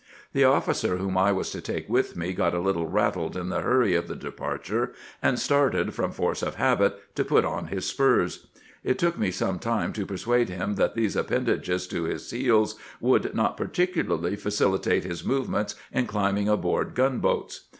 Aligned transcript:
The 0.33 0.45
officer 0.45 0.97
whom 0.97 1.15
I 1.15 1.31
was 1.31 1.51
to 1.51 1.61
take 1.61 1.87
with 1.87 2.17
me 2.17 2.33
got 2.33 2.55
a 2.55 2.59
little 2.59 2.87
rattled 2.87 3.37
in 3.37 3.49
the 3.49 3.61
hurry 3.61 3.93
of 3.93 4.07
the 4.07 4.15
departure, 4.15 4.93
and 5.21 5.37
started, 5.37 5.93
from 5.93 6.11
force 6.11 6.41
of 6.41 6.55
habit, 6.55 6.99
to 7.13 7.23
put 7.23 7.45
on 7.45 7.67
his 7.67 7.85
spurs. 7.85 8.47
It 8.83 8.97
took 8.97 9.19
me 9.19 9.29
some 9.29 9.59
time 9.59 9.93
to 9.93 10.07
persuade 10.07 10.49
him 10.49 10.73
that 10.73 10.95
these 10.95 11.15
appendages 11.15 11.85
to 11.89 12.05
his 12.05 12.31
heels 12.31 12.77
would 12.99 13.35
not 13.35 13.57
par 13.57 13.67
ticularly 13.67 14.39
facilitate 14.39 15.03
his 15.03 15.23
movements 15.23 15.75
in 15.93 16.07
climbing 16.07 16.49
aboard 16.49 16.95
gunboats. 16.95 17.65